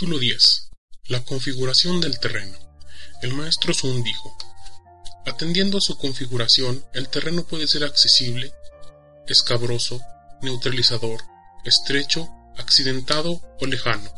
[0.00, 0.70] Capítulo 10.
[1.08, 2.56] La configuración del terreno.
[3.20, 4.34] El maestro Sun dijo,
[5.26, 8.50] Atendiendo a su configuración, el terreno puede ser accesible,
[9.26, 10.00] escabroso,
[10.40, 11.20] neutralizador,
[11.66, 14.10] estrecho, accidentado o lejano.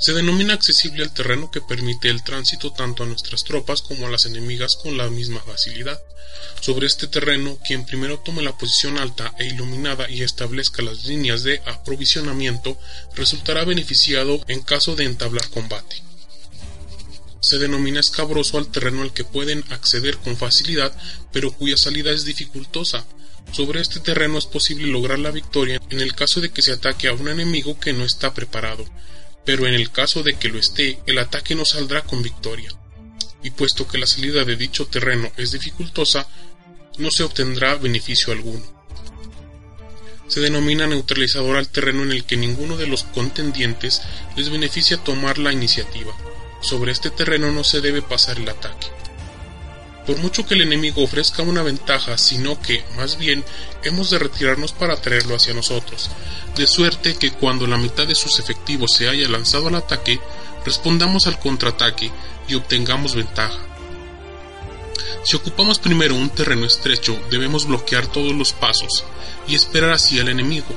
[0.00, 4.10] Se denomina accesible al terreno que permite el tránsito tanto a nuestras tropas como a
[4.10, 6.00] las enemigas con la misma facilidad.
[6.62, 11.42] Sobre este terreno, quien primero tome la posición alta e iluminada y establezca las líneas
[11.42, 12.78] de aprovisionamiento
[13.14, 16.02] resultará beneficiado en caso de entablar combate.
[17.40, 20.96] Se denomina escabroso al terreno al que pueden acceder con facilidad,
[21.30, 23.04] pero cuya salida es dificultosa.
[23.52, 27.08] Sobre este terreno es posible lograr la victoria en el caso de que se ataque
[27.08, 28.86] a un enemigo que no está preparado
[29.44, 32.70] pero en el caso de que lo esté, el ataque no saldrá con victoria.
[33.42, 36.28] Y puesto que la salida de dicho terreno es dificultosa,
[36.98, 38.64] no se obtendrá beneficio alguno.
[40.28, 44.02] Se denomina neutralizador al terreno en el que ninguno de los contendientes
[44.36, 46.12] les beneficia tomar la iniciativa.
[46.62, 48.99] Sobre este terreno no se debe pasar el ataque
[50.10, 53.44] por mucho que el enemigo ofrezca una ventaja, sino que, más bien,
[53.84, 56.10] hemos de retirarnos para traerlo hacia nosotros,
[56.56, 60.18] de suerte que cuando la mitad de sus efectivos se haya lanzado al ataque,
[60.66, 62.10] respondamos al contraataque
[62.48, 63.60] y obtengamos ventaja.
[65.22, 69.04] Si ocupamos primero un terreno estrecho, debemos bloquear todos los pasos
[69.46, 70.74] y esperar así al enemigo,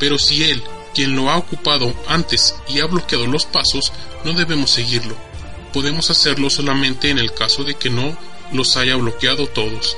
[0.00, 0.60] pero si él,
[0.92, 3.92] quien lo ha ocupado antes y ha bloqueado los pasos,
[4.24, 5.16] no debemos seguirlo.
[5.72, 8.18] Podemos hacerlo solamente en el caso de que no
[8.52, 9.96] los haya bloqueado todos.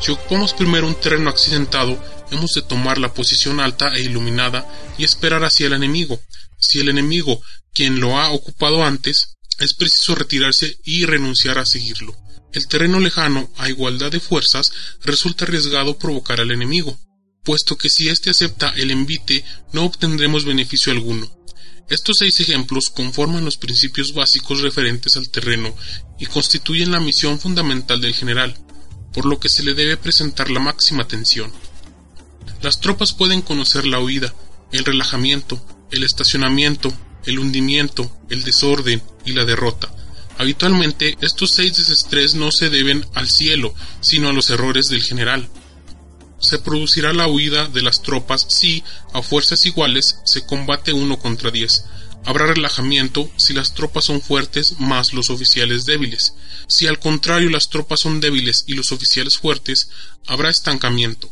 [0.00, 5.04] Si ocupamos primero un terreno accidentado, hemos de tomar la posición alta e iluminada y
[5.04, 6.20] esperar hacia el enemigo.
[6.58, 7.40] Si el enemigo,
[7.72, 12.16] quien lo ha ocupado antes, es preciso retirarse y renunciar a seguirlo.
[12.52, 16.98] El terreno lejano, a igualdad de fuerzas, resulta arriesgado provocar al enemigo,
[17.44, 21.37] puesto que si éste acepta el envite no obtendremos beneficio alguno.
[21.88, 25.74] Estos seis ejemplos conforman los principios básicos referentes al terreno
[26.18, 28.54] y constituyen la misión fundamental del general,
[29.14, 31.50] por lo que se le debe presentar la máxima atención.
[32.60, 34.34] Las tropas pueden conocer la huida,
[34.70, 36.92] el relajamiento, el estacionamiento,
[37.24, 39.90] el hundimiento, el desorden y la derrota.
[40.36, 45.48] Habitualmente estos seis desestrés no se deben al cielo, sino a los errores del general,
[46.40, 51.50] se producirá la huida de las tropas si, a fuerzas iguales, se combate uno contra
[51.50, 51.84] diez.
[52.24, 56.34] Habrá relajamiento si las tropas son fuertes más los oficiales débiles.
[56.68, 59.90] Si al contrario las tropas son débiles y los oficiales fuertes,
[60.26, 61.30] habrá estancamiento.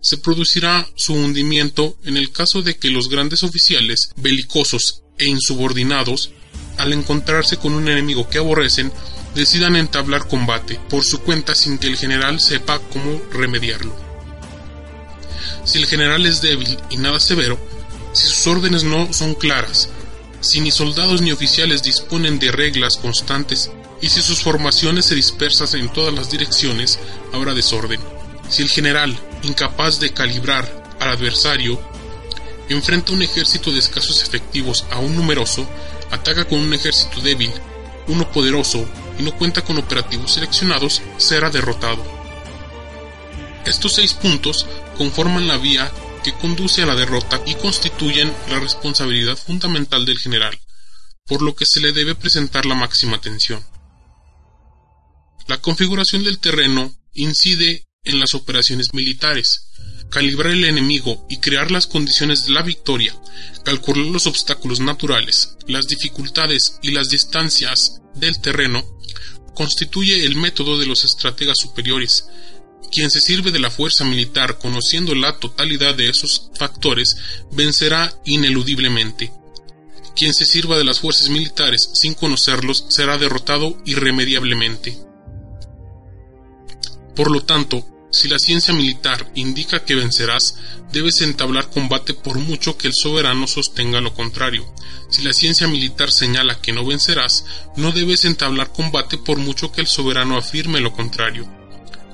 [0.00, 6.32] Se producirá su hundimiento en el caso de que los grandes oficiales, belicosos e insubordinados,
[6.76, 8.92] al encontrarse con un enemigo que aborrecen,
[9.34, 13.94] decidan entablar combate por su cuenta sin que el general sepa cómo remediarlo.
[15.64, 17.58] Si el general es débil y nada severo,
[18.12, 19.88] si sus órdenes no son claras,
[20.40, 23.70] si ni soldados ni oficiales disponen de reglas constantes
[24.00, 26.98] y si sus formaciones se dispersan en todas las direcciones,
[27.32, 28.00] habrá desorden.
[28.48, 31.80] Si el general, incapaz de calibrar al adversario,
[32.68, 35.66] enfrenta un ejército de escasos efectivos a un numeroso,
[36.10, 37.52] ataca con un ejército débil,
[38.08, 38.84] uno poderoso
[39.22, 42.04] no cuenta con operativos seleccionados, será derrotado.
[43.64, 44.66] Estos seis puntos
[44.96, 45.90] conforman la vía
[46.22, 50.58] que conduce a la derrota y constituyen la responsabilidad fundamental del general,
[51.26, 53.64] por lo que se le debe presentar la máxima atención.
[55.48, 59.68] La configuración del terreno incide en las operaciones militares,
[60.10, 63.16] calibrar el enemigo y crear las condiciones de la victoria,
[63.64, 68.84] calcular los obstáculos naturales, las dificultades y las distancias del terreno,
[69.54, 72.26] constituye el método de los estrategas superiores.
[72.90, 77.16] Quien se sirve de la fuerza militar conociendo la totalidad de esos factores
[77.50, 79.32] vencerá ineludiblemente.
[80.14, 84.98] Quien se sirva de las fuerzas militares sin conocerlos será derrotado irremediablemente.
[87.16, 90.56] Por lo tanto, si la ciencia militar indica que vencerás,
[90.92, 94.70] debes entablar combate por mucho que el soberano sostenga lo contrario.
[95.08, 99.80] Si la ciencia militar señala que no vencerás, no debes entablar combate por mucho que
[99.80, 101.48] el soberano afirme lo contrario.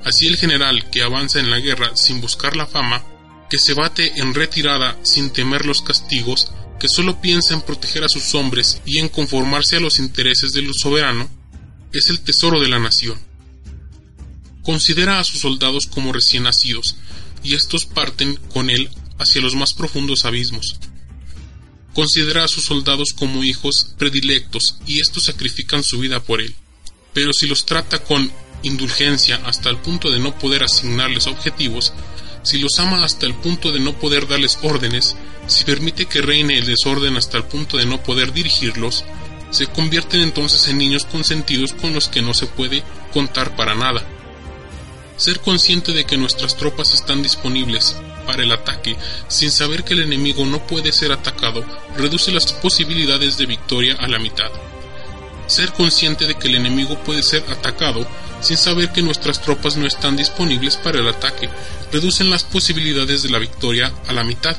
[0.05, 3.05] Así el general que avanza en la guerra sin buscar la fama,
[3.51, 8.09] que se bate en retirada sin temer los castigos, que solo piensa en proteger a
[8.09, 11.29] sus hombres y en conformarse a los intereses del soberano,
[11.93, 13.28] es el tesoro de la nación.
[14.69, 16.95] Considera a sus soldados como recién nacidos,
[17.43, 20.77] y estos parten con él hacia los más profundos abismos.
[21.95, 26.55] Considera a sus soldados como hijos predilectos, y estos sacrifican su vida por él.
[27.15, 28.31] Pero si los trata con
[28.63, 31.95] indulgencia hasta el punto de no poder asignarles objetivos,
[32.43, 35.17] si los ama hasta el punto de no poder darles órdenes,
[35.47, 39.03] si permite que reine el desorden hasta el punto de no poder dirigirlos,
[39.51, 42.85] se convierten entonces en niños consentidos con los que no se puede
[43.15, 44.07] contar para nada.
[45.19, 48.97] Ser consciente de que nuestras tropas están disponibles para el ataque
[49.29, 51.63] sin saber que el enemigo no puede ser atacado
[51.97, 54.51] reduce las posibilidades de victoria a la mitad.
[55.47, 58.07] Ser consciente de que el enemigo puede ser atacado
[58.41, 61.51] sin saber que nuestras tropas no están disponibles para el ataque
[61.93, 64.57] reducen las posibilidades de la victoria a la mitad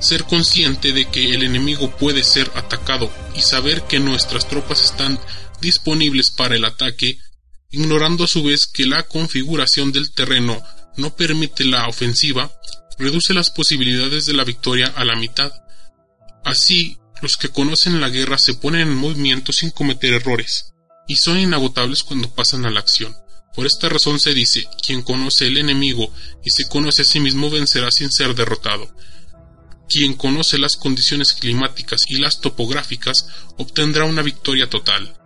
[0.00, 5.18] ser consciente de que el enemigo puede ser atacado y saber que nuestras tropas están
[5.60, 7.18] disponibles para el ataque,
[7.70, 10.62] ignorando a su vez que la configuración del terreno
[10.96, 12.52] no permite la ofensiva,
[12.98, 15.52] reduce las posibilidades de la victoria a la mitad.
[16.44, 20.72] Así, los que conocen la guerra se ponen en movimiento sin cometer errores,
[21.06, 23.14] y son inagotables cuando pasan a la acción.
[23.54, 26.12] Por esta razón se dice, quien conoce el enemigo
[26.44, 28.94] y se conoce a sí mismo vencerá sin ser derrotado.
[29.88, 33.26] Quien conoce las condiciones climáticas y las topográficas
[33.56, 35.19] obtendrá una victoria total.